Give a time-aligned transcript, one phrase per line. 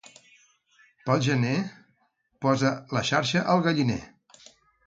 [1.09, 1.51] Pel gener
[2.47, 4.03] posa la xarxa al galliner.